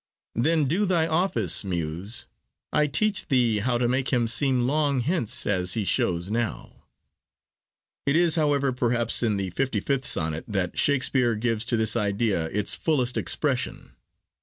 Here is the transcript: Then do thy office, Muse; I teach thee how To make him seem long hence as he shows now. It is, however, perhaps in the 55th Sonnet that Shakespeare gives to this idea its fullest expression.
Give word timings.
Then 0.33 0.65
do 0.65 0.85
thy 0.87 1.05
office, 1.05 1.63
Muse; 1.63 2.25
I 2.73 2.87
teach 2.87 3.27
thee 3.27 3.59
how 3.59 3.77
To 3.77 3.87
make 3.87 4.11
him 4.11 4.27
seem 4.27 4.65
long 4.65 5.01
hence 5.01 5.45
as 5.45 5.75
he 5.75 5.85
shows 5.85 6.31
now. 6.31 6.85
It 8.07 8.15
is, 8.15 8.33
however, 8.33 8.71
perhaps 8.73 9.21
in 9.21 9.37
the 9.37 9.51
55th 9.51 10.05
Sonnet 10.05 10.45
that 10.47 10.79
Shakespeare 10.79 11.35
gives 11.35 11.65
to 11.65 11.77
this 11.77 11.95
idea 11.95 12.45
its 12.47 12.73
fullest 12.73 13.15
expression. 13.15 13.91